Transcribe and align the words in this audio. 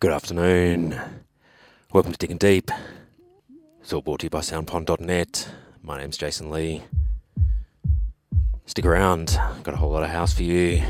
Good 0.00 0.12
afternoon. 0.12 0.96
Welcome 1.92 2.12
to 2.12 2.18
Digging 2.18 2.38
Deep. 2.38 2.70
It's 3.80 3.92
all 3.92 4.00
brought 4.00 4.20
to 4.20 4.26
you 4.26 4.30
by 4.30 4.42
soundpond.net. 4.42 5.48
My 5.82 5.98
name's 5.98 6.16
Jason 6.16 6.52
Lee. 6.52 6.84
Stick 8.64 8.86
around, 8.86 9.36
got 9.64 9.74
a 9.74 9.76
whole 9.76 9.90
lot 9.90 10.04
of 10.04 10.10
house 10.10 10.32
for 10.32 10.44
you. 10.44 10.84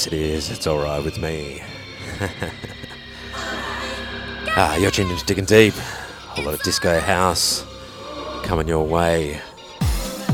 Yes, 0.00 0.06
it 0.06 0.12
is. 0.14 0.50
It's 0.50 0.66
alright 0.66 1.04
with 1.04 1.18
me. 1.18 1.62
ah, 4.56 4.74
you're 4.76 4.90
tuned 4.90 5.10
into 5.10 5.26
Digging 5.26 5.44
Deep. 5.44 5.74
A 6.38 6.40
lot 6.40 6.54
of 6.54 6.62
disco 6.62 6.98
house 6.98 7.66
coming 8.42 8.66
your 8.66 8.86
way. 8.86 9.42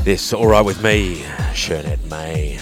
This 0.05 0.33
Alright 0.33 0.65
With 0.65 0.81
Me, 0.85 1.23
Shernet 1.53 1.99
May. 2.09 2.61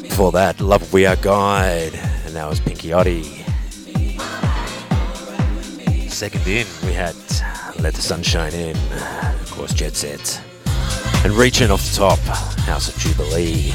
Before 0.00 0.32
that, 0.32 0.58
Love 0.58 0.90
We 0.90 1.04
Are 1.04 1.16
Guide, 1.16 1.96
and 2.24 2.34
that 2.34 2.48
was 2.48 2.58
Pinky 2.58 2.88
Oddie. 2.88 3.44
Second 6.08 6.46
in, 6.46 6.66
we 6.86 6.94
had 6.94 7.14
Let 7.78 7.92
the 7.92 8.00
Sunshine 8.00 8.54
In, 8.54 8.74
of 8.74 9.50
course, 9.50 9.74
Jet 9.74 9.96
Set. 9.96 10.40
And 11.26 11.34
reaching 11.34 11.70
off 11.70 11.86
the 11.90 11.96
top, 11.98 12.18
House 12.60 12.88
of 12.88 12.96
Jubilee. 12.96 13.74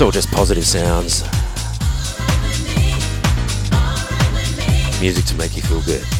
It's 0.00 0.06
all 0.06 0.10
just 0.10 0.30
positive 0.30 0.64
sounds. 0.64 1.24
Music 4.98 5.26
to 5.26 5.34
make 5.34 5.54
you 5.54 5.60
feel 5.60 5.82
good. 5.82 6.19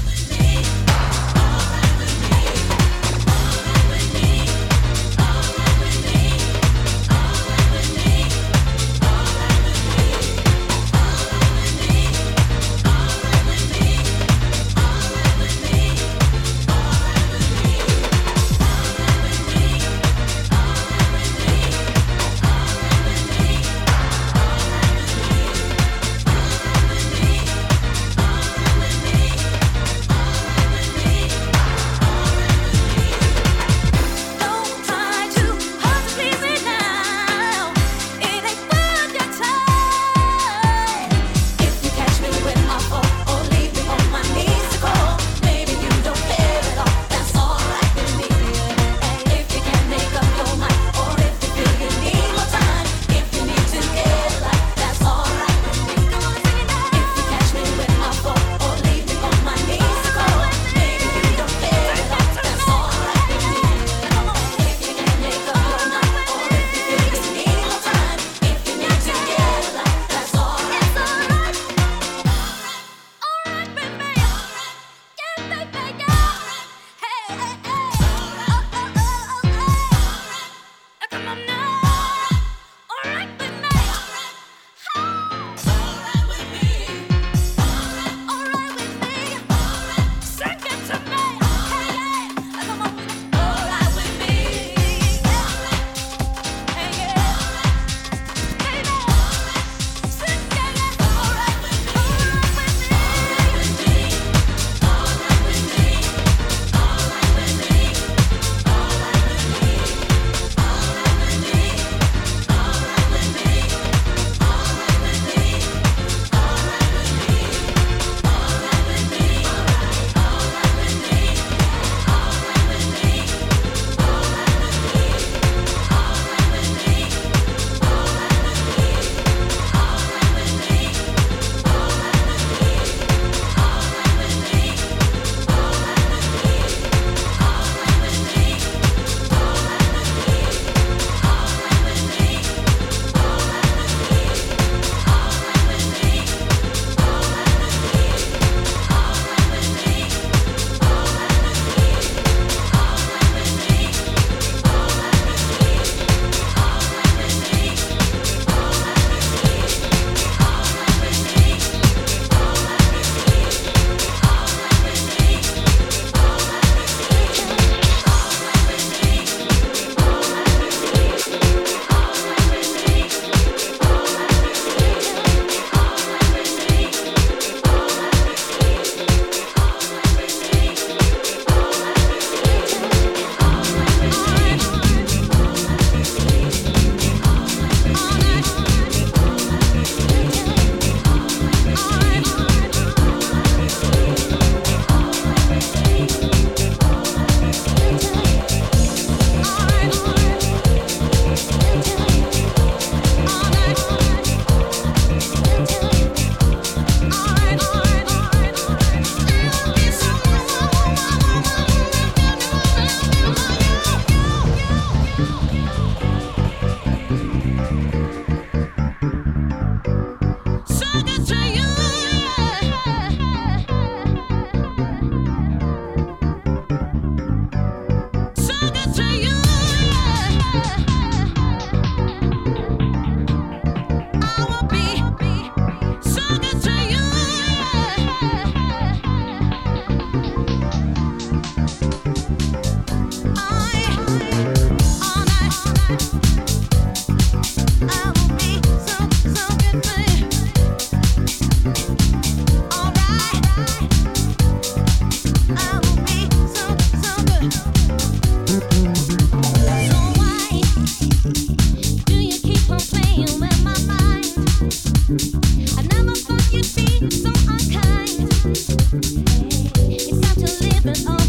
but 270.82 271.06
I 271.06 271.19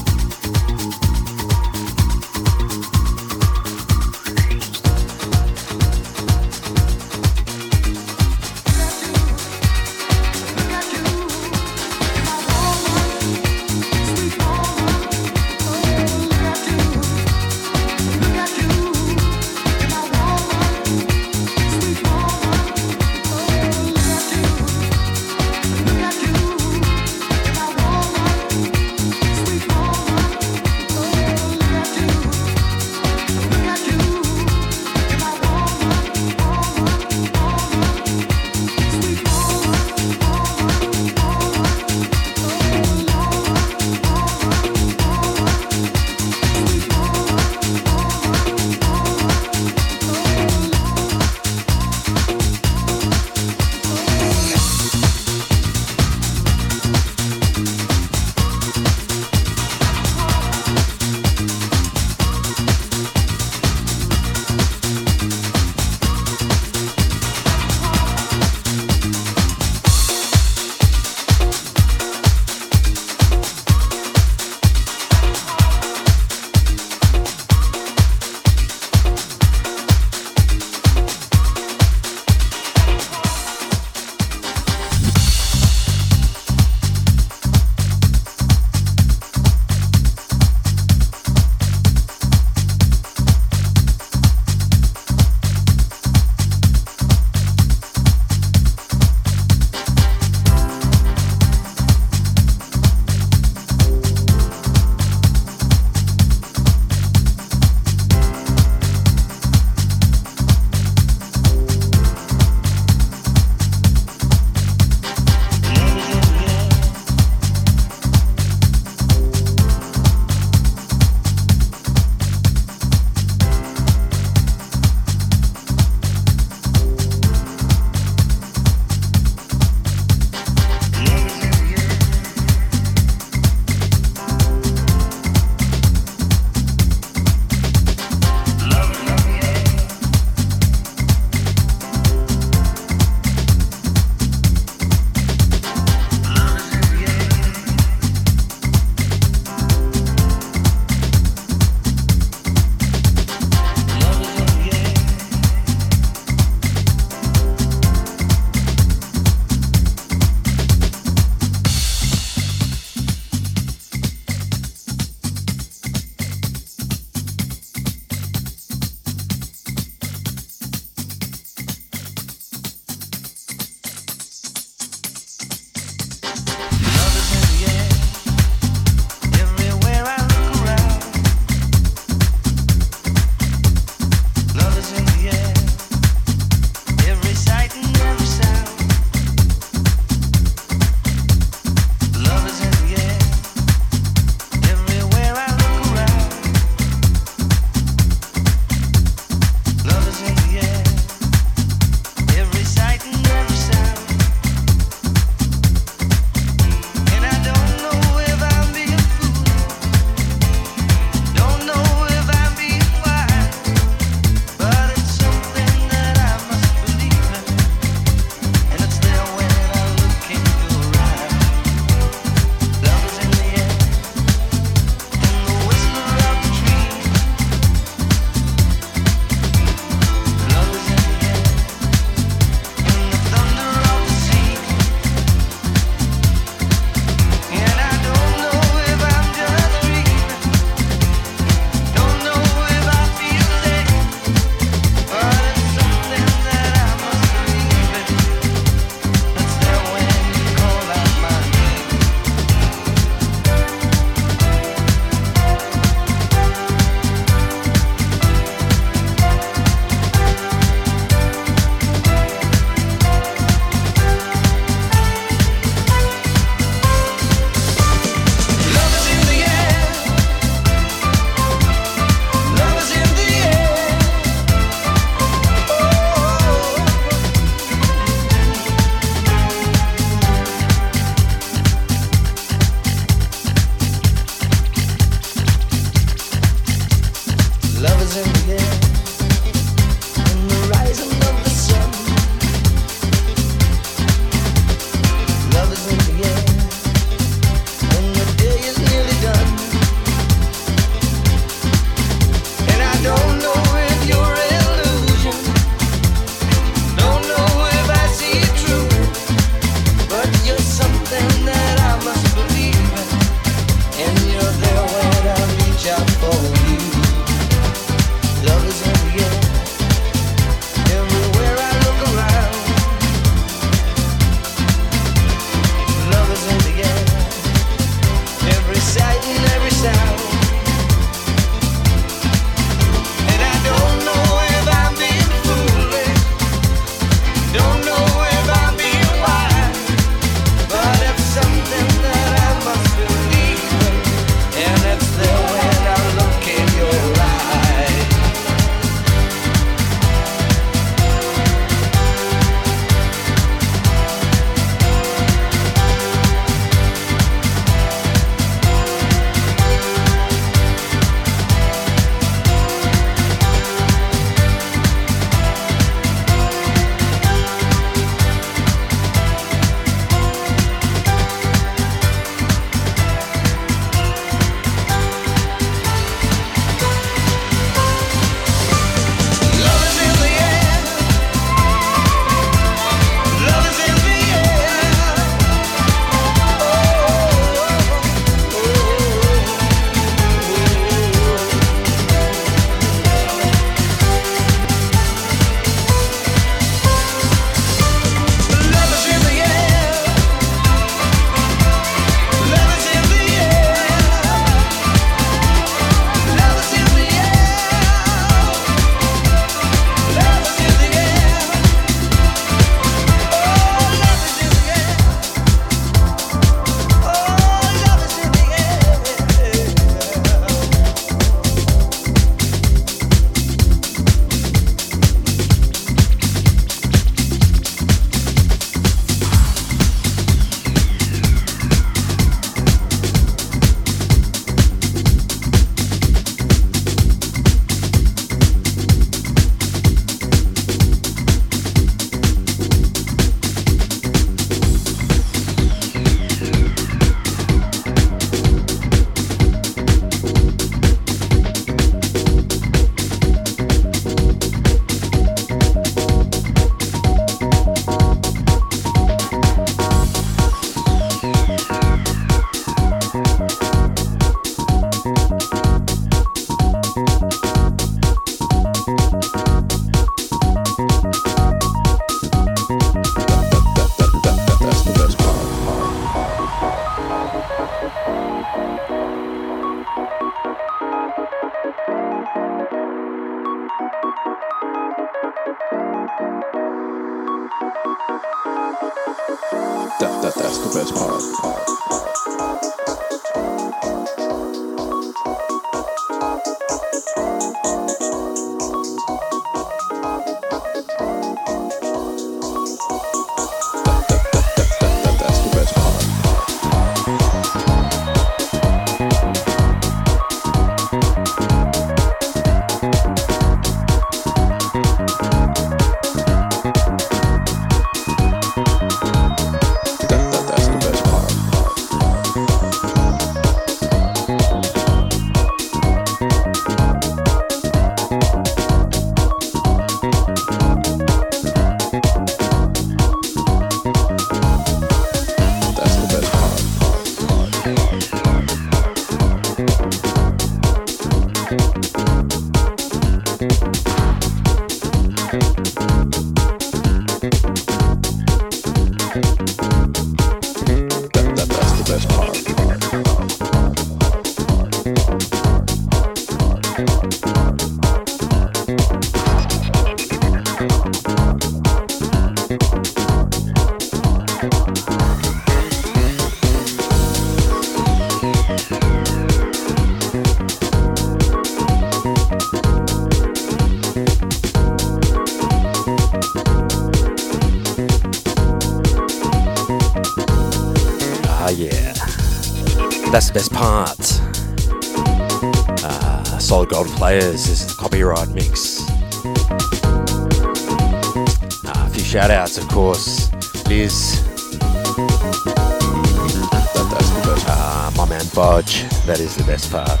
that 599.12 599.20
is 599.20 599.36
the 599.36 599.44
best 599.44 599.70
part. 599.70 600.00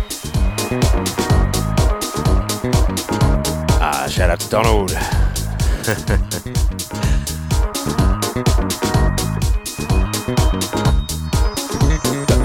Ah, 3.78 4.08
shout 4.08 4.30
out 4.30 4.40
to 4.40 4.48
Donald. 4.48 4.88
that, 4.88 4.98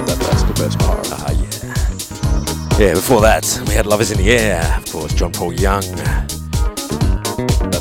that, 0.04 0.18
that's 0.20 0.42
the 0.42 0.52
best 0.58 0.78
part. 0.78 1.08
Ah, 1.10 1.30
yeah. 1.30 2.88
Yeah, 2.88 2.92
before 2.92 3.22
that, 3.22 3.62
we 3.66 3.72
had 3.72 3.86
Love 3.86 4.02
Is 4.02 4.10
in 4.10 4.18
the 4.18 4.30
Air, 4.30 4.62
of 4.76 4.92
course, 4.92 5.14
John 5.14 5.32
Paul 5.32 5.54
Young. 5.54 5.80
That, 5.80 6.28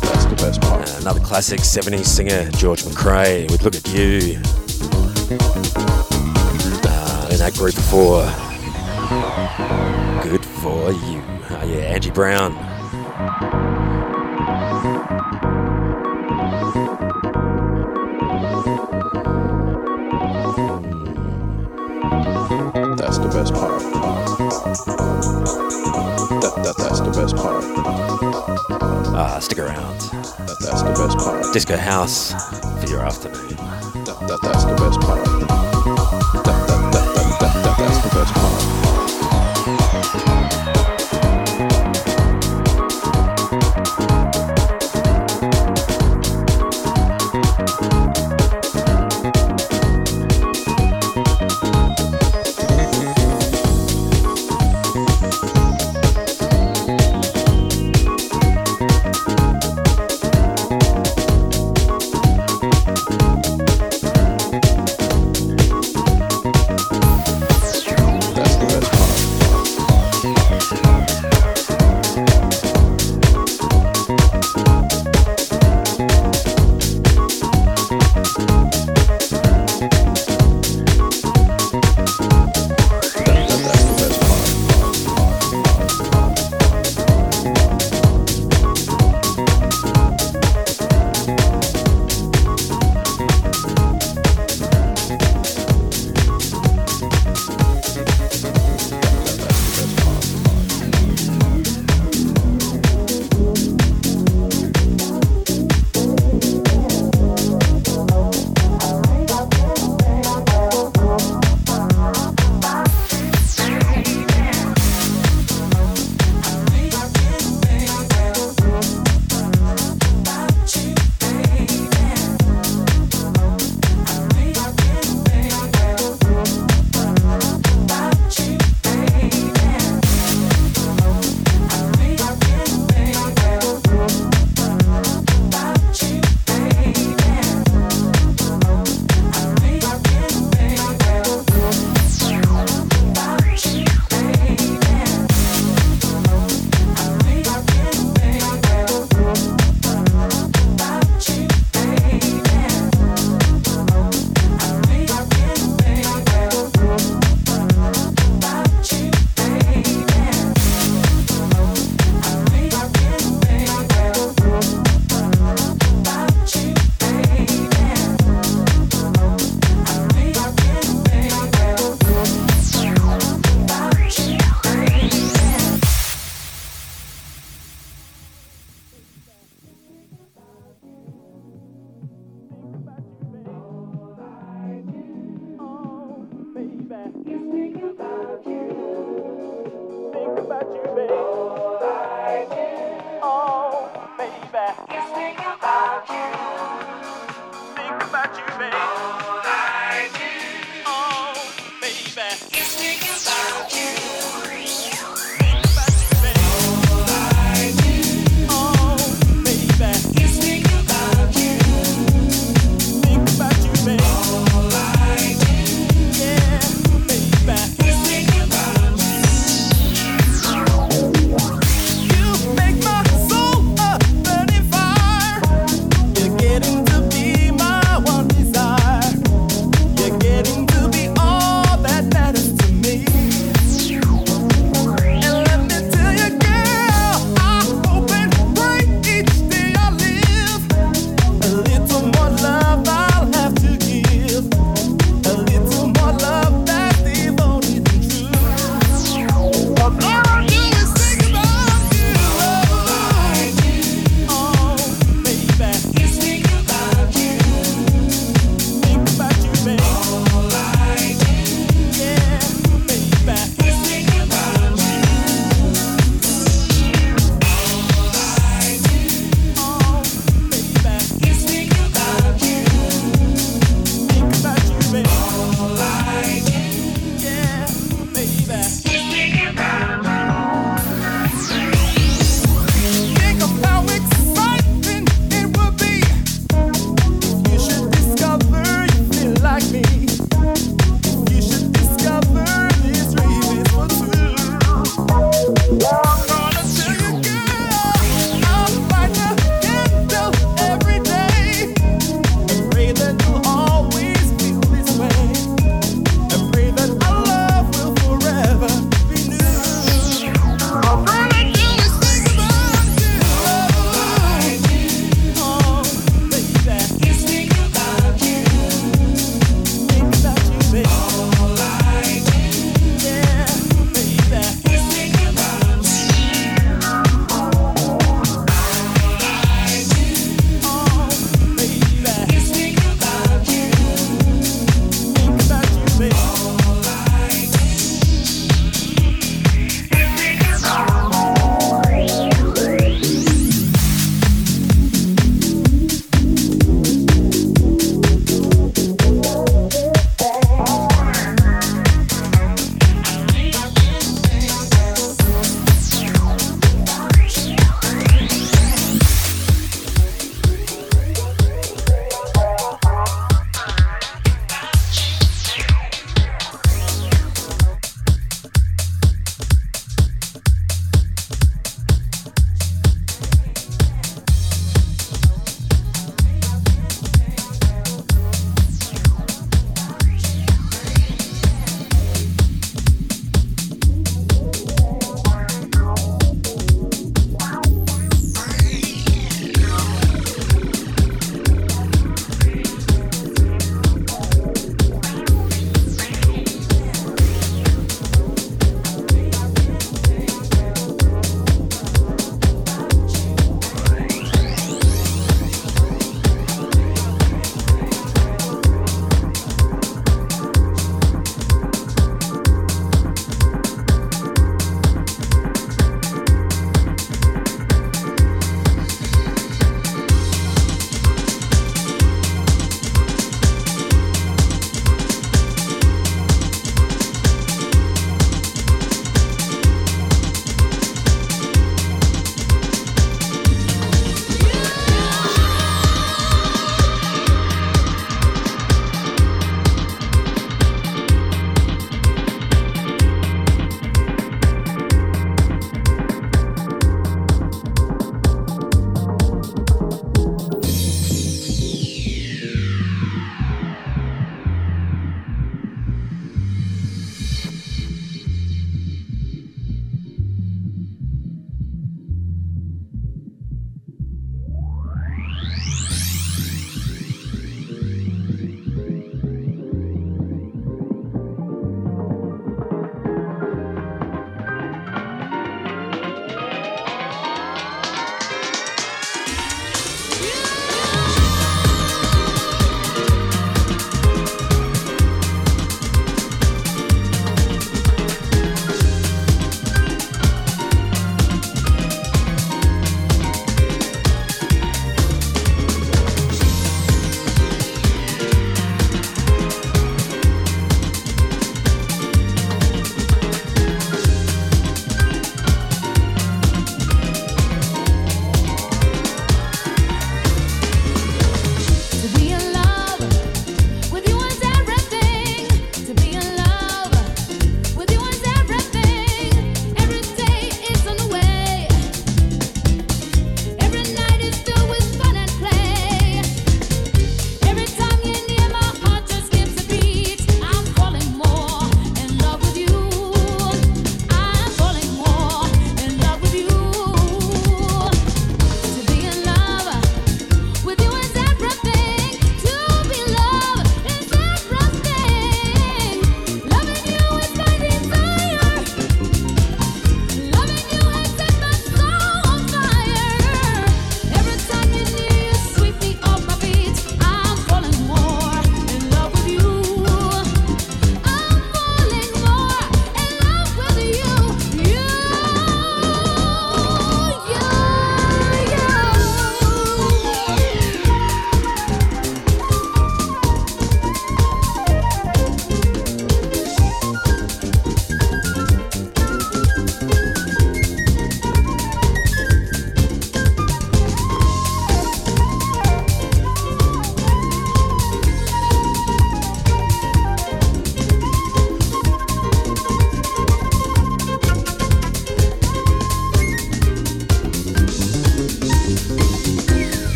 that's 0.00 0.26
the 0.26 0.36
best 0.36 0.60
part. 0.60 0.88
Uh, 0.88 0.98
another 1.00 1.20
classic 1.20 1.58
70s 1.58 2.04
singer, 2.04 2.48
George 2.52 2.84
McCrae, 2.84 3.50
with 3.50 3.64
Look 3.64 3.74
at 3.74 3.88
You. 3.88 4.40
Uh, 6.88 7.28
in 7.32 7.38
that 7.38 7.54
group 7.56 7.74
before, 7.74 8.30
Good 9.06 10.44
for 10.44 10.90
you. 10.90 11.22
Oh, 11.48 11.64
yeah, 11.64 11.94
Angie 11.94 12.10
Brown. 12.10 12.54
That's 22.96 23.18
the 23.18 23.28
best 23.32 23.54
part. 23.54 23.80
That, 26.40 26.54
that, 26.64 26.74
that's 26.76 27.00
the 27.00 27.12
best 27.12 27.36
part. 27.36 27.62
Ah, 29.14 29.38
stick 29.40 29.60
around. 29.60 30.00
That, 30.00 30.56
that's 30.60 30.82
the 30.82 30.90
best 30.90 31.16
part. 31.18 31.52
Disco 31.52 31.76
House 31.76 32.32
for 32.80 32.88
your 32.88 33.06
afternoon. 33.06 33.50
That, 34.04 34.18
that, 34.26 34.40
that's 34.42 34.64
the 34.64 34.74
best 34.74 35.00
part. 35.00 35.24
That, 36.44 36.65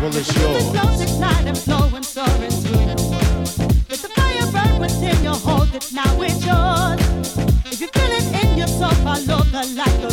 Well, 0.00 0.16
it's 0.16 0.32
yours. 0.36 0.64
And 1.40 1.56
flow 1.56 1.90
and 1.94 2.04
soar 2.04 2.26
into 2.44 2.60
the 2.60 2.76
world. 2.76 3.40
Let 3.88 4.00
the 4.00 4.08
fire 4.14 4.46
burn 4.52 4.80
within 4.80 5.24
you, 5.24 5.30
hold 5.30 5.74
it 5.74 5.92
now, 5.92 6.20
it's 6.20 6.44
yours. 6.44 7.00
If 7.66 7.80
you 7.80 7.88
feel 7.88 8.12
it 8.12 8.44
in 8.44 8.58
your 8.58 8.68
soul, 8.68 8.90
follow 9.02 9.42
the 9.44 9.64
light 9.74 10.04
of 10.04 10.12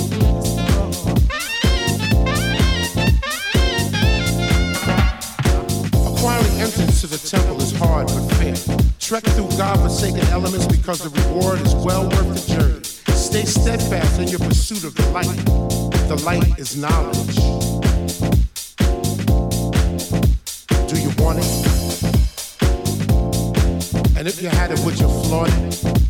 Acquiring 6.07 6.61
entrance 6.61 7.01
to 7.01 7.07
the 7.07 7.17
temple 7.17 7.61
is 7.61 7.77
hard 7.77 8.07
but 8.07 8.27
fair. 8.35 8.55
Trek 8.99 9.23
through 9.23 9.49
God-forsaken 9.57 10.25
elements 10.27 10.67
because 10.67 10.99
the 10.99 11.09
reward 11.09 11.59
is 11.61 11.75
well 11.75 12.03
worth 12.09 12.33
the 12.33 12.53
journey. 12.53 12.83
Stay 13.15 13.45
steadfast 13.45 14.19
in 14.19 14.29
your 14.29 14.39
pursuit 14.39 14.83
of 14.83 14.95
the 14.95 15.07
light. 15.09 15.45
The 16.07 16.15
light 16.23 16.57
is 16.57 16.75
knowledge. 16.77 17.74
And 24.17 24.27
if 24.27 24.41
you 24.41 24.49
had 24.49 24.71
it, 24.71 24.79
with 24.85 24.99
your 24.99 25.09
flaunt 25.23 26.04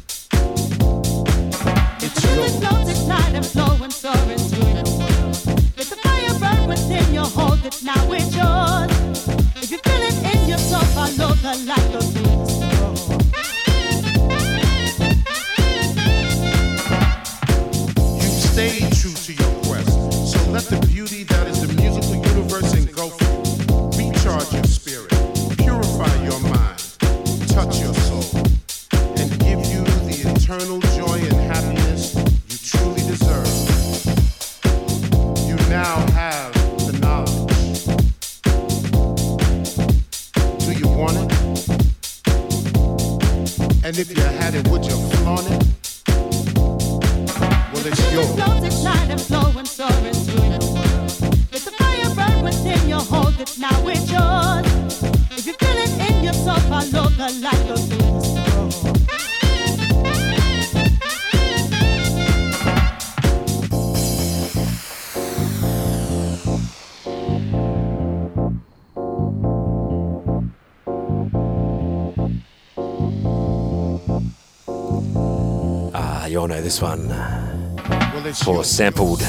this 76.65 76.81
one. 76.81 77.07
Well, 77.09 78.33
For 78.33 78.63
sampled 78.63 79.21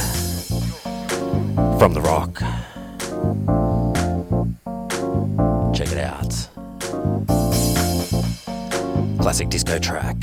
from 1.79 1.93
the 1.93 2.01
rock. 2.01 2.39
Check 5.77 5.93
it 5.93 5.99
out. 5.99 6.33
Classic 9.21 9.51
disco 9.51 9.79
track. 9.79 10.17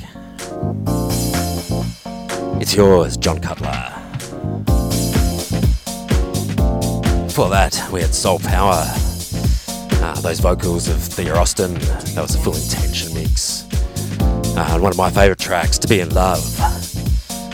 It's 2.60 2.74
yours, 2.74 3.16
Jon 3.18 3.40
Cutler. 3.40 3.94
Before 7.28 7.50
that, 7.50 7.80
we 7.92 8.02
had 8.02 8.16
Soul 8.16 8.40
Power. 8.40 8.82
Ah, 10.02 10.20
those 10.24 10.40
vocals 10.40 10.88
of 10.88 11.00
Thea 11.00 11.36
Austin. 11.36 11.76
That 12.16 12.24
was 12.24 12.34
a 12.34 12.40
full 12.40 12.56
intention 12.56 13.14
mix. 13.14 13.68
Uh, 14.58 14.80
one 14.80 14.92
of 14.92 14.98
my 14.98 15.12
favourite 15.12 15.38
tracks, 15.38 15.78
To 15.78 15.88
Be 15.88 16.00
in 16.00 16.10
Love. 16.10 16.53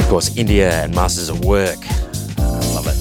Of 0.10 0.14
course, 0.14 0.38
India 0.38 0.72
and 0.72 0.96
Masters 0.96 1.30
at 1.30 1.46
Work. 1.46 1.78
I 2.40 2.74
love 2.74 2.88
it. 2.88 2.98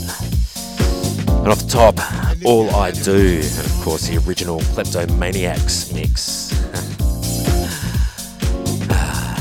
And 1.38 1.48
off 1.48 1.60
the 1.60 1.68
top, 1.70 1.98
All 2.44 2.68
I 2.76 2.90
Do. 2.90 3.40
And 3.42 3.64
of 3.66 3.80
course, 3.80 4.08
the 4.08 4.18
original 4.28 4.60
Cleptomaniacs 4.60 5.90
mix. 5.94 6.50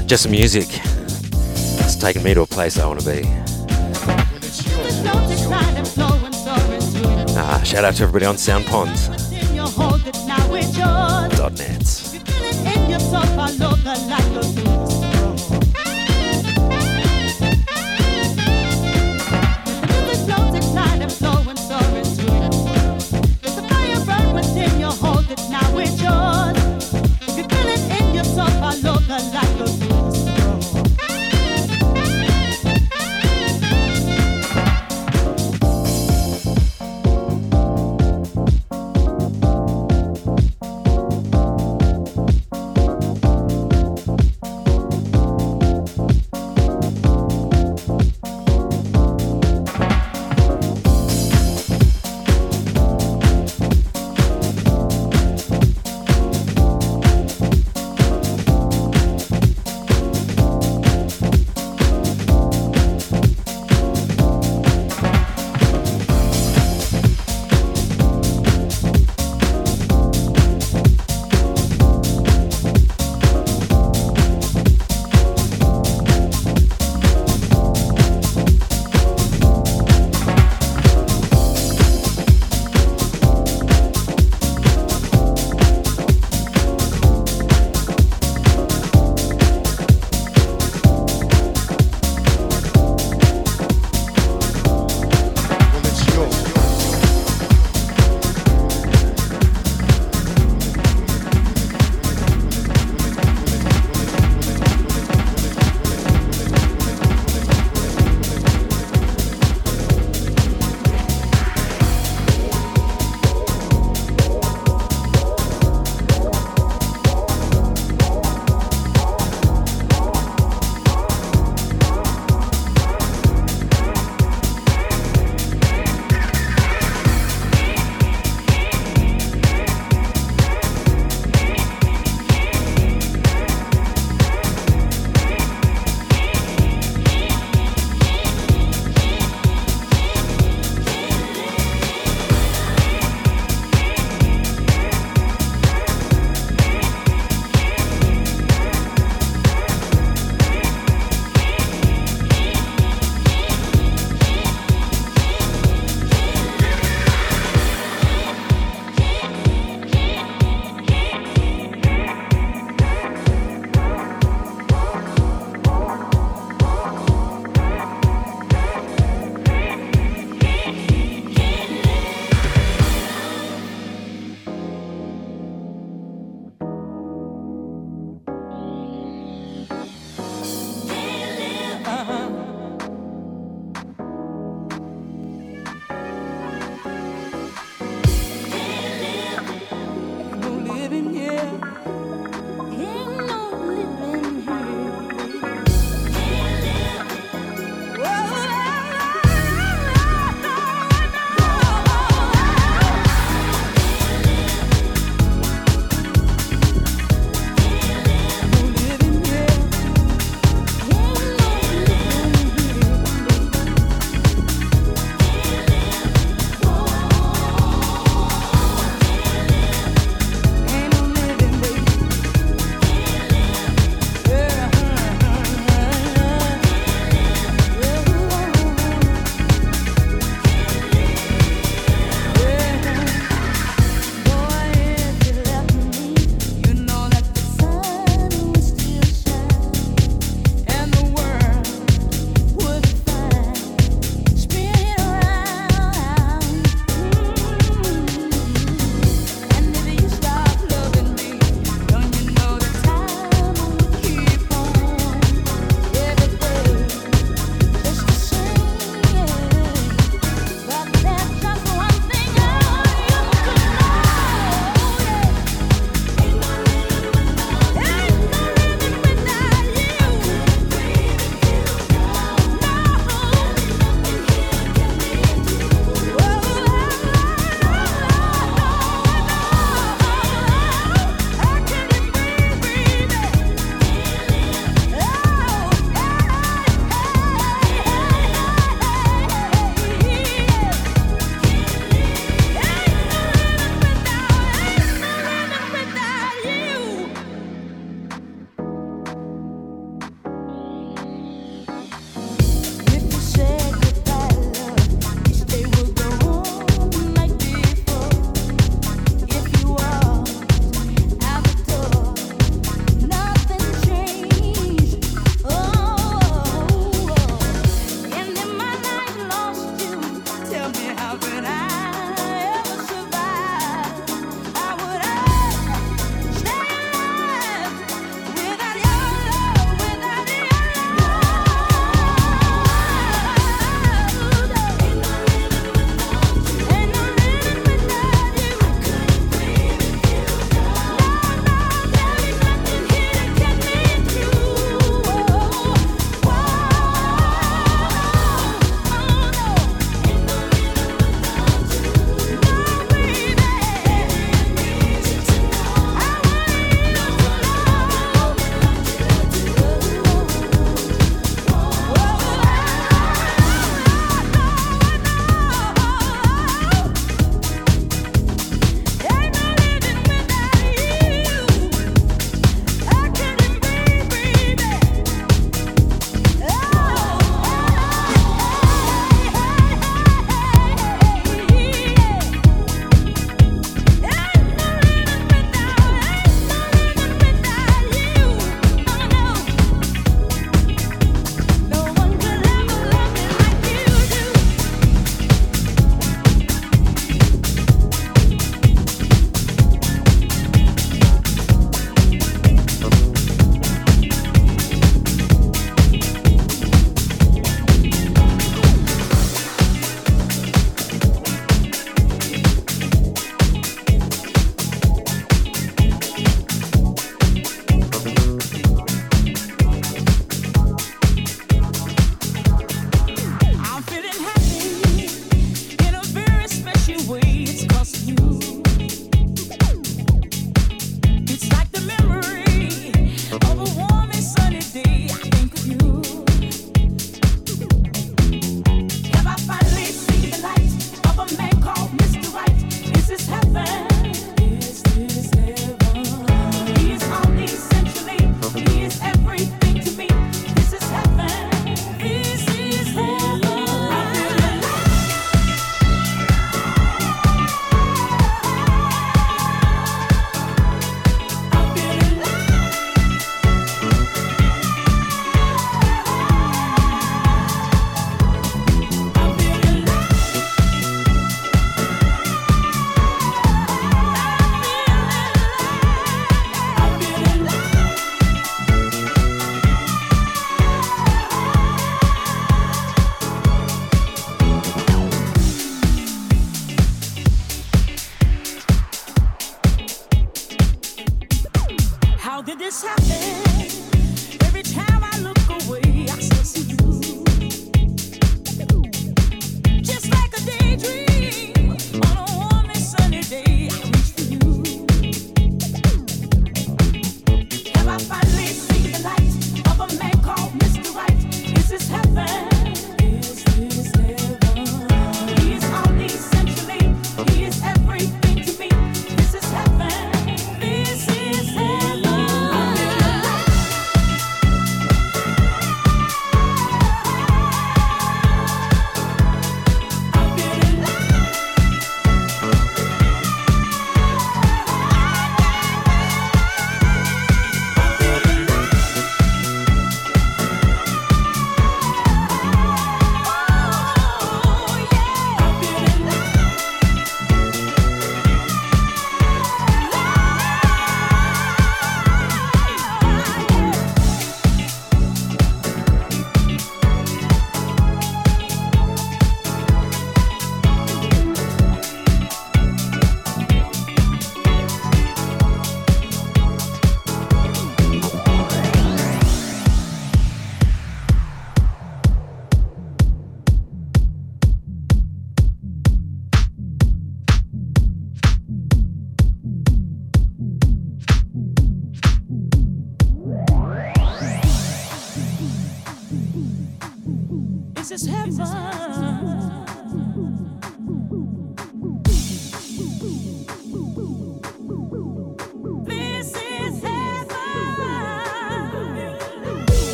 Just 0.06 0.22
some 0.22 0.32
music. 0.32 0.68
It's 0.70 1.96
taken 1.96 2.22
me 2.22 2.32
to 2.32 2.40
a 2.40 2.46
place 2.46 2.78
I 2.78 2.86
want 2.86 3.00
to 3.00 3.06
be. 3.06 3.24
Shout 7.66 7.84
out 7.84 7.94
to 7.96 8.04
everybody 8.04 8.24
on 8.24 8.36
SoundPond.net. 8.36 9.20
within 14.40 14.64
you, 14.64 14.79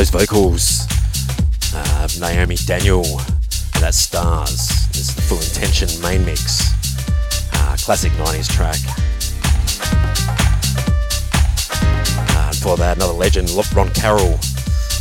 those 0.00 0.08
vocals, 0.08 0.86
uh, 1.74 2.08
Naomi 2.18 2.56
Daniel, 2.64 3.04
and 3.04 3.82
that's 3.82 3.98
Stars. 3.98 4.68
This 4.92 5.10
is 5.10 5.14
the 5.14 5.20
Full 5.20 5.36
Intention 5.36 5.90
main 6.00 6.24
mix. 6.24 6.72
Uh, 7.52 7.76
classic 7.78 8.10
90s 8.12 8.48
track. 8.48 8.78
Uh, 12.30 12.48
and 12.48 12.56
for 12.56 12.78
that, 12.78 12.96
another 12.96 13.12
legend, 13.12 13.50
Ron 13.74 13.90
Carroll, 13.90 14.38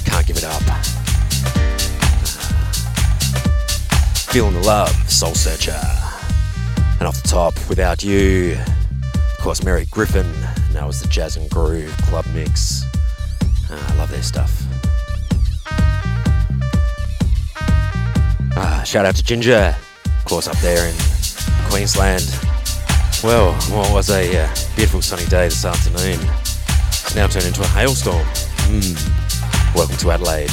Can't 0.04 0.28
Give 0.28 0.36
It 0.36 0.44
Up. 0.44 0.62
Uh, 0.68 0.82
Feeling 4.34 4.54
the 4.54 4.64
Love, 4.68 4.92
Soul 5.10 5.34
Searcher. 5.34 5.80
And 7.00 7.04
off 7.04 7.22
the 7.22 7.30
top, 7.30 7.54
Without 7.70 8.04
You, 8.04 8.58
of 9.14 9.38
course, 9.40 9.64
Mary 9.64 9.86
Griffin, 9.92 10.26
and 10.26 10.76
that 10.76 10.86
was 10.86 11.02
the 11.02 11.08
Jazz 11.08 11.38
and 11.38 11.50
Groove 11.50 11.96
Club 12.00 12.26
Mix. 12.34 12.84
Uh, 13.72 13.82
I 13.88 13.96
love 13.96 14.12
their 14.12 14.24
stuff. 14.24 14.59
Shout 18.90 19.06
out 19.06 19.16
to 19.16 19.24
Ginger, 19.24 19.76
of 20.04 20.26
course, 20.26 20.48
up 20.48 20.58
there 20.58 20.88
in 20.88 20.96
Queensland. 21.70 22.26
Well, 23.24 23.54
what 23.70 23.94
was 23.94 24.10
a 24.10 24.36
uh, 24.36 24.48
beautiful 24.76 25.04
sunny 25.04 25.26
day 25.26 25.48
this 25.48 25.64
afternoon. 25.64 26.20
It's 26.88 27.14
now 27.14 27.28
turned 27.28 27.46
into 27.46 27.62
a 27.62 27.68
hailstorm. 27.68 28.26
Mm. 28.66 29.76
Welcome 29.76 29.96
to 29.98 30.10
Adelaide. 30.10 30.50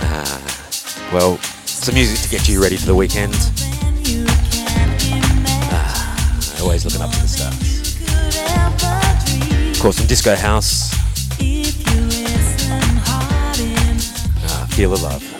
Ah, 0.00 1.10
well, 1.12 1.38
some 1.64 1.96
music 1.96 2.20
to 2.20 2.28
get 2.28 2.48
you 2.48 2.62
ready 2.62 2.76
for 2.76 2.86
the 2.86 2.94
weekend. 2.94 3.34
Ah, 5.72 6.60
always 6.62 6.84
looking 6.84 7.02
up 7.02 7.10
to 7.10 7.20
the 7.20 7.26
stars. 7.26 7.96
Of 9.76 9.82
course, 9.82 9.96
some 9.96 10.06
disco 10.06 10.36
house. 10.36 10.89
The 14.80 14.86
love. 14.88 15.39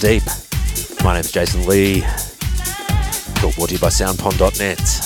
Deep. 0.00 0.22
My 1.04 1.12
name's 1.12 1.30
Jason 1.30 1.66
Lee. 1.66 2.00
Brought 3.40 3.68
to 3.68 3.74
you 3.74 3.78
by 3.78 3.88
soundpond.net. 3.88 4.99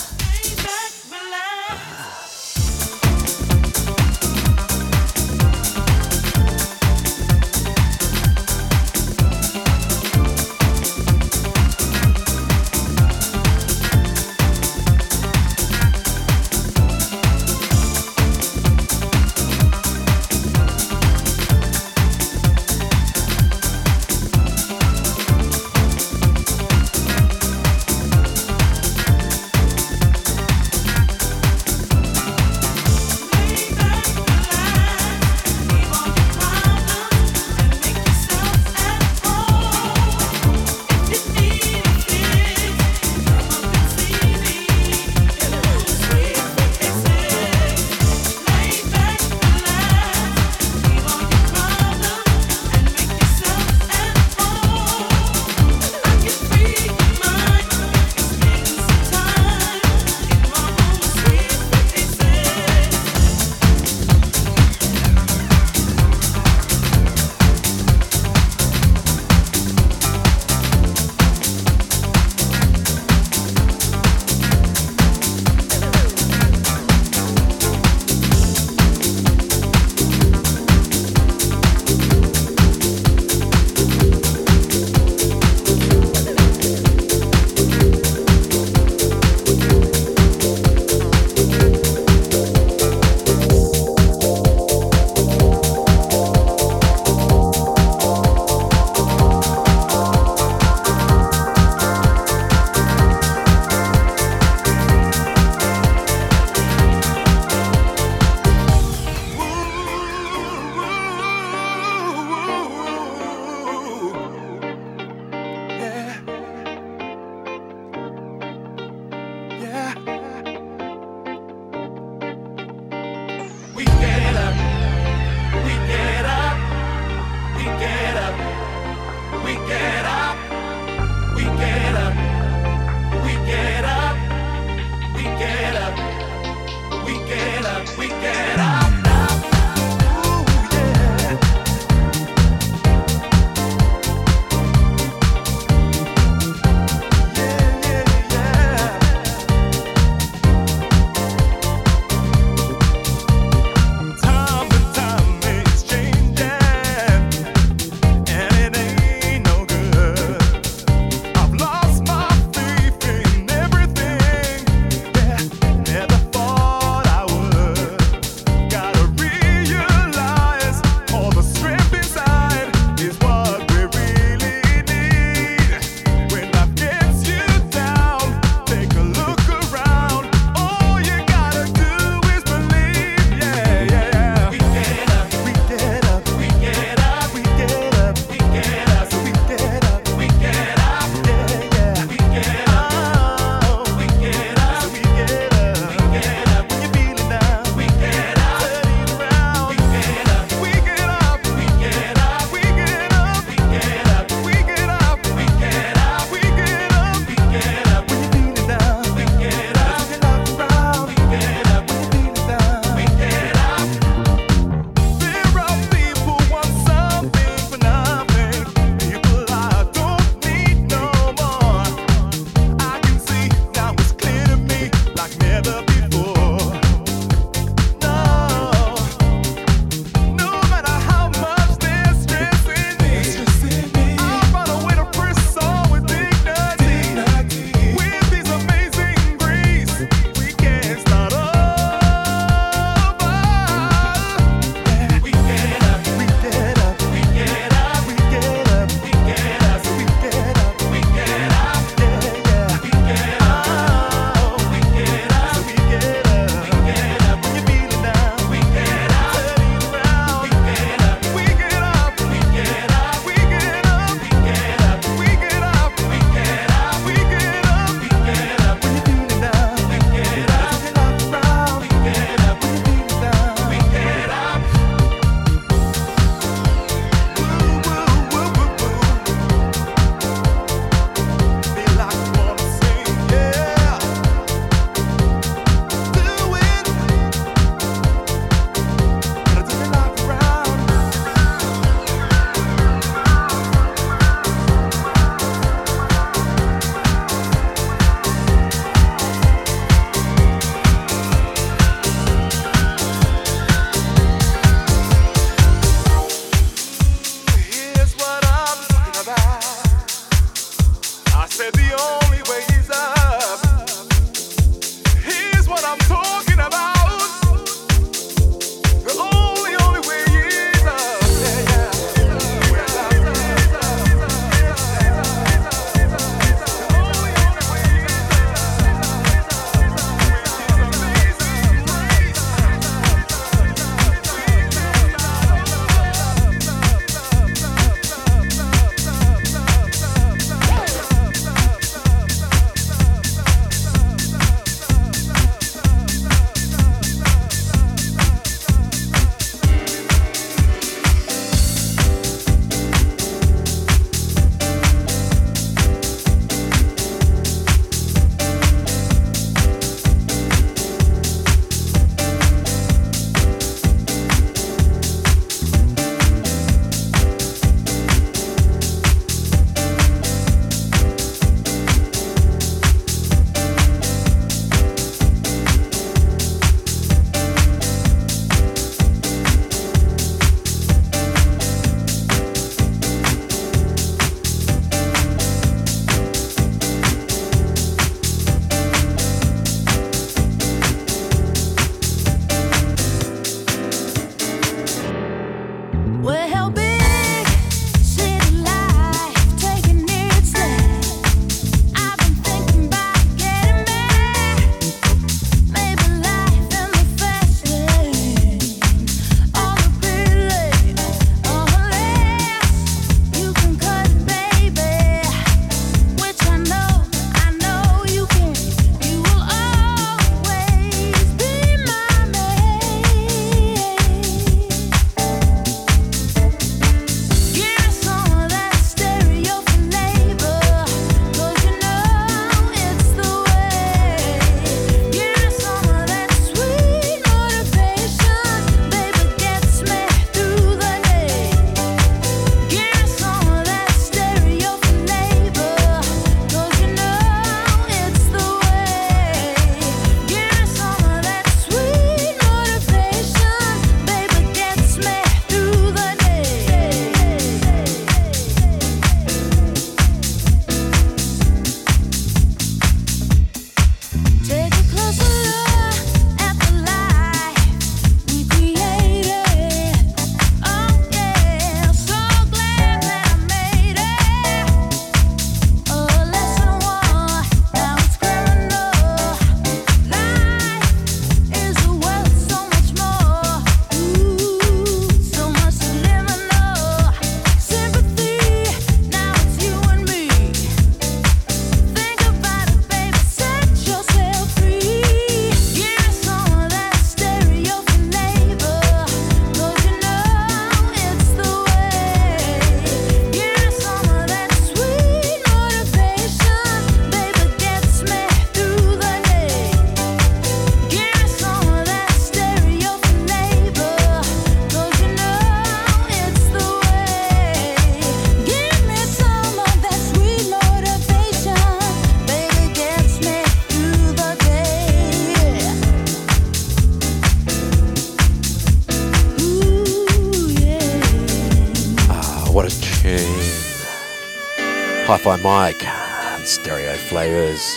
Mike, 535.44 535.84
and 535.84 536.42
Stereo 536.42 536.94
Flavors. 536.94 537.76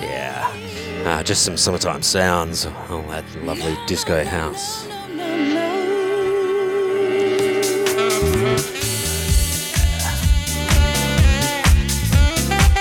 Yeah, 0.00 0.50
uh, 1.04 1.22
just 1.22 1.44
some 1.44 1.58
summertime 1.58 2.00
sounds, 2.00 2.64
all 2.64 3.02
that 3.02 3.26
lovely 3.42 3.76
disco 3.86 4.24
house. 4.24 4.86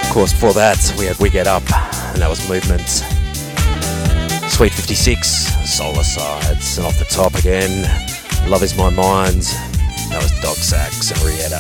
Of 0.01 0.13
course, 0.13 0.31
before 0.31 0.53
that, 0.53 0.95
we 0.97 1.03
had 1.03 1.19
We 1.19 1.29
Get 1.29 1.45
Up, 1.45 1.63
and 2.13 2.21
that 2.21 2.29
was 2.29 2.47
Movement. 2.47 2.87
Sweet 4.49 4.71
56, 4.71 5.27
Solar 5.69 6.03
Sides, 6.03 6.77
and 6.77 6.87
off 6.87 6.97
the 6.97 7.03
top 7.03 7.33
again, 7.35 7.83
Love 8.49 8.63
Is 8.63 8.77
My 8.77 8.89
Mind. 8.89 9.41
That 10.09 10.23
was 10.23 10.31
Dog 10.39 10.55
Sax 10.55 11.11
and 11.11 11.19
Rietta 11.21 11.59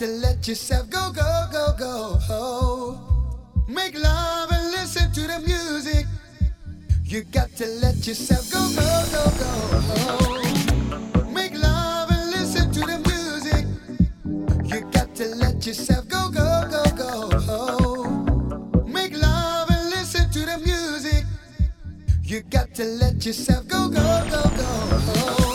to 0.00 0.06
let 0.06 0.48
yourself 0.48 0.88
go, 0.88 1.12
go, 1.12 1.46
go, 1.52 1.74
go. 1.78 2.18
Oh. 2.30 2.98
Make 3.68 3.94
love 3.98 4.50
and 4.50 4.70
listen 4.70 5.12
to 5.12 5.20
the 5.26 5.40
music. 5.40 6.06
You 7.04 7.22
got 7.24 7.54
to 7.56 7.66
let 7.66 8.06
yourself 8.06 8.50
go, 8.50 8.60
go, 8.76 9.04
go, 9.12 9.24
go. 9.40 9.52
Oh. 9.92 11.30
Make 11.30 11.52
love 11.52 12.10
and 12.10 12.30
listen 12.30 12.72
to 12.72 12.80
the 12.80 12.98
music. 13.10 13.66
You 14.72 14.90
got 14.90 15.14
to 15.16 15.34
let 15.34 15.66
yourself 15.66 16.08
go, 16.08 16.30
go, 16.30 16.66
go, 16.70 16.82
go. 16.96 17.28
Oh. 17.46 18.84
Make 18.86 19.12
love 19.12 19.68
and 19.68 19.90
listen 19.90 20.30
to 20.30 20.38
the 20.46 20.56
music. 20.64 21.26
You 22.24 22.40
got 22.40 22.72
to 22.76 22.84
let 22.84 23.26
yourself 23.26 23.68
go, 23.68 23.90
go, 23.90 24.00
go, 24.30 24.42
go. 24.56 24.70
Oh. 25.12 25.49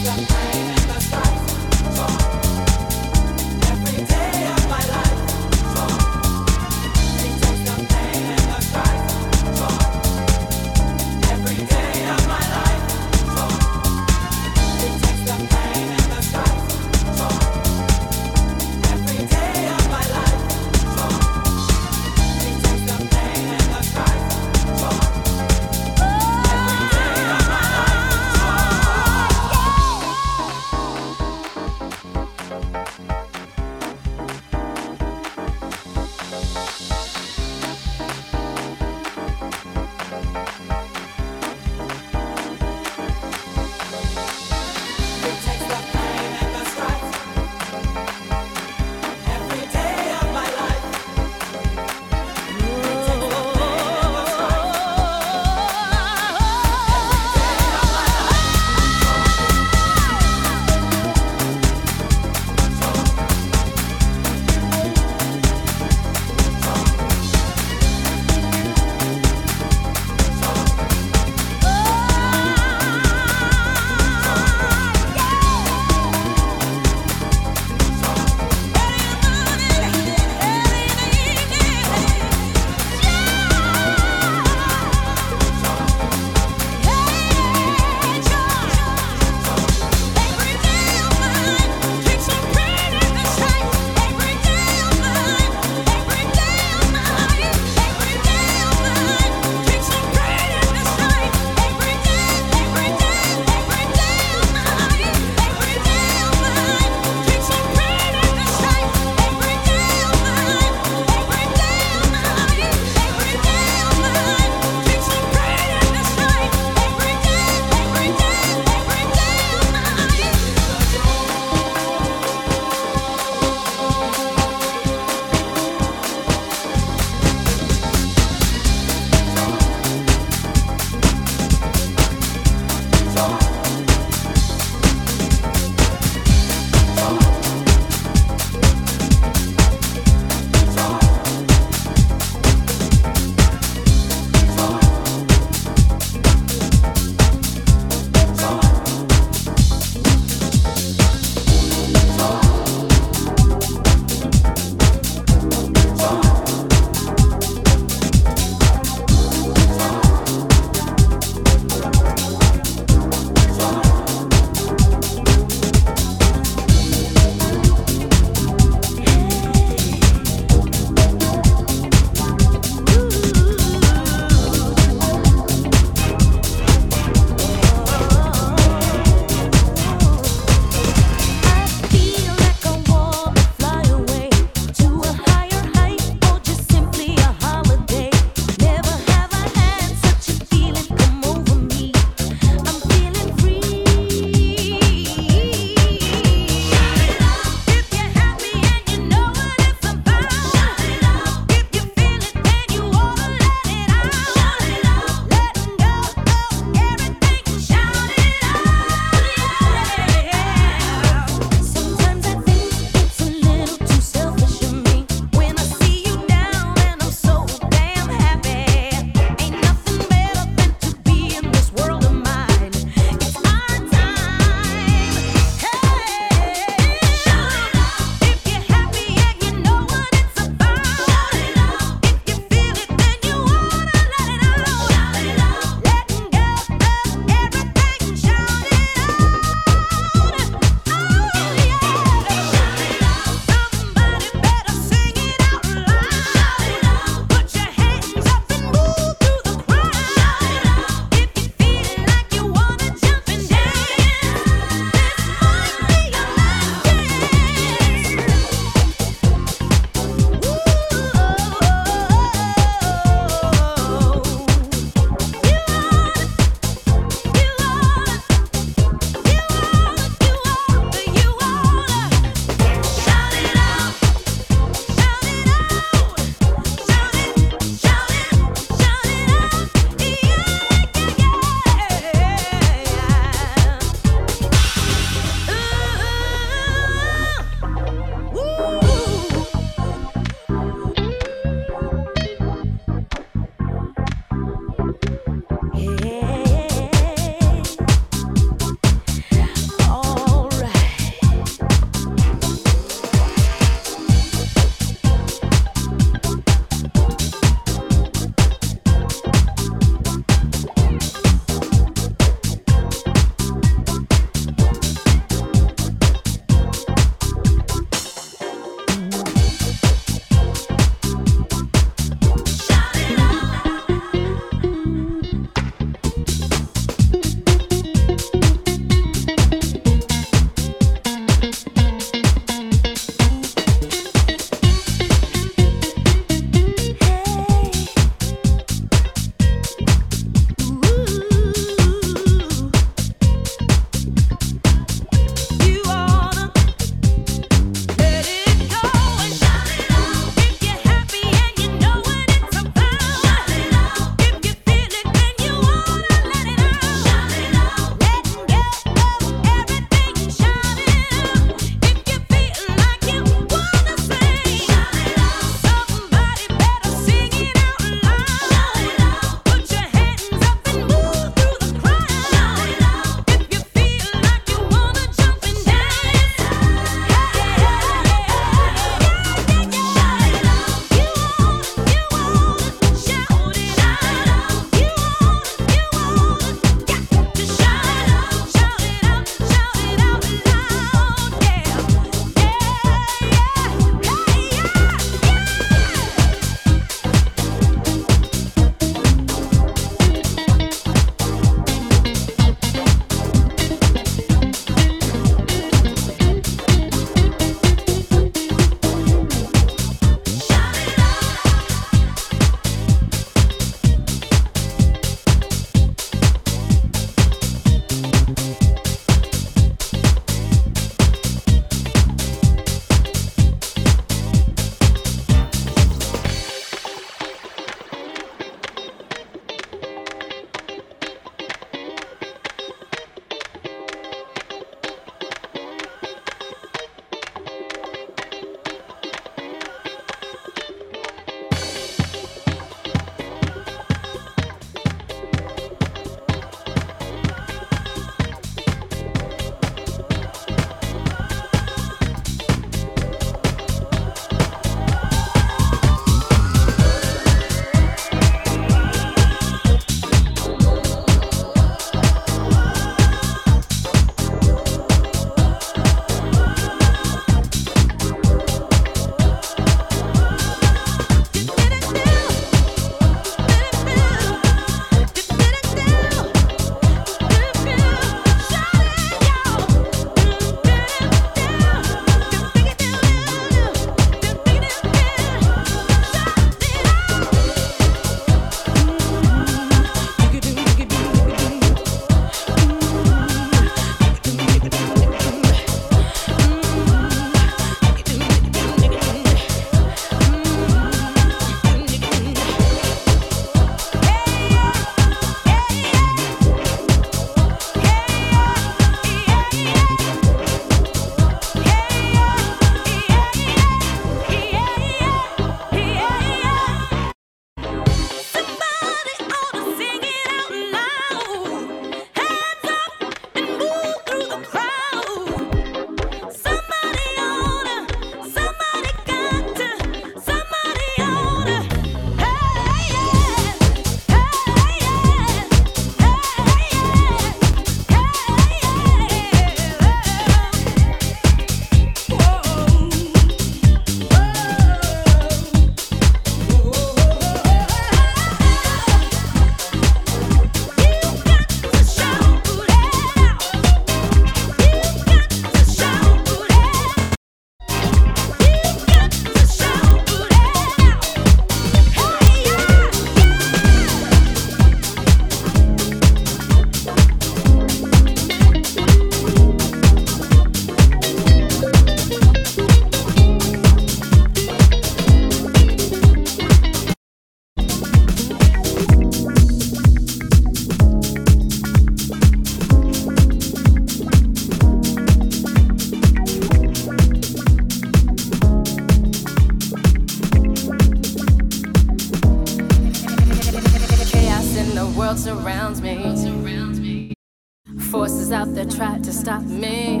Stop 599.18 599.42
me. 599.42 600.00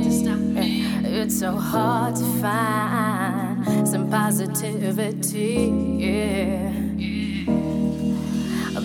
It's 1.04 1.38
so 1.40 1.56
hard 1.56 2.14
to 2.16 2.24
find 2.40 3.88
some 3.88 4.08
positivity. 4.08 5.72
Yeah. 5.98 6.72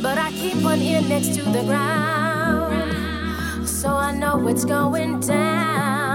But 0.01 0.17
I 0.17 0.31
keep 0.31 0.63
one 0.63 0.81
ear 0.81 1.01
next 1.01 1.35
to 1.35 1.43
the 1.43 1.63
ground, 1.63 2.89
so 3.69 3.89
I 3.89 4.11
know 4.11 4.37
what's 4.37 4.65
going 4.65 5.19
down. 5.19 6.12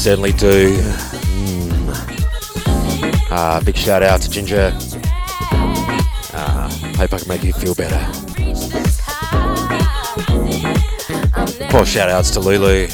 Certainly 0.00 0.32
do. 0.32 0.78
Mm. 0.78 1.92
Ah, 3.30 3.60
big 3.62 3.76
shout 3.76 4.02
out 4.02 4.22
to 4.22 4.30
Ginger. 4.30 4.72
Ah, 6.32 6.70
hope 6.96 7.12
I 7.12 7.18
can 7.18 7.28
make 7.28 7.44
you 7.44 7.52
feel 7.52 7.74
better. 7.74 8.00
Course, 11.70 11.90
shout 11.90 12.08
outs 12.08 12.30
to 12.30 12.40
Lulu, 12.40 12.88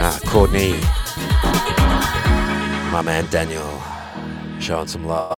ah, 0.00 0.18
Courtney, 0.26 0.72
my 2.90 3.02
man 3.02 3.26
Daniel, 3.30 3.80
showing 4.58 4.88
some 4.88 5.06
love. 5.06 5.36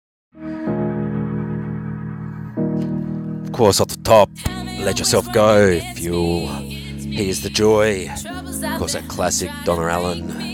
Of 3.45 3.53
course, 3.53 3.81
off 3.81 3.89
the 3.89 4.01
top, 4.05 4.31
let 4.79 5.01
yourself 5.01 5.27
go. 5.33 5.81
Fuel. 5.97 6.47
Here's 6.47 7.41
the 7.41 7.51
joy. 7.51 8.09
Of 8.09 8.79
course, 8.79 8.93
that 8.93 9.09
classic 9.09 9.51
Donna 9.65 9.89
Allen. 9.89 10.46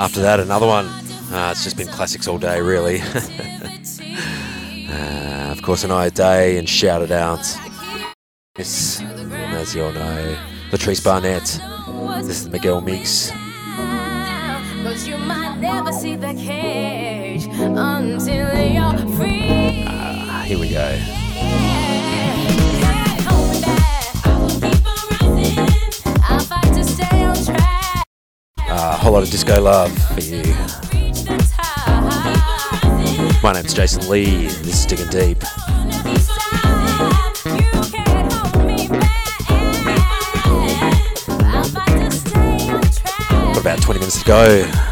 After 0.00 0.22
that, 0.22 0.40
another 0.40 0.66
one. 0.66 0.86
Uh, 1.30 1.50
it's 1.52 1.62
just 1.62 1.76
been 1.76 1.86
classics 1.86 2.26
all 2.26 2.38
day, 2.38 2.62
really. 2.62 3.00
uh, 4.90 5.52
of 5.52 5.60
course, 5.60 5.84
an 5.84 5.90
eye 5.90 6.08
day 6.08 6.56
and 6.56 6.66
shout 6.66 7.02
it 7.02 7.10
out. 7.10 7.46
Yes, 8.56 9.00
and 9.00 9.30
as 9.34 9.74
you 9.74 9.84
all 9.84 9.92
know, 9.92 10.38
Latrice 10.70 11.04
Barnett. 11.04 11.60
This 12.26 12.40
is 12.40 12.48
Miguel 12.48 12.80
you're 18.72 18.96
free. 19.18 19.84
Ah, 19.86 20.44
here 20.46 20.58
we 20.58 20.70
go. 20.70 21.19
Disco 29.30 29.60
love 29.60 29.96
for 30.08 30.20
you. 30.20 30.42
My 33.42 33.52
name's 33.54 33.72
Jason 33.72 34.08
Lee. 34.08 34.48
This 34.48 34.80
is 34.80 34.86
Digging 34.86 35.06
Deep. 35.06 35.40
Got 43.30 43.60
about 43.60 43.82
20 43.82 44.00
minutes 44.00 44.18
to 44.18 44.24
go. 44.24 44.89